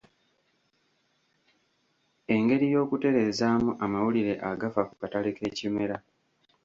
Engeri 2.35 2.65
y’okutereezaamu 2.73 3.71
amawulire 3.85 4.33
agafa 4.51 4.81
ku 4.89 4.93
katale 5.01 5.29
k’ekimera. 5.37 5.97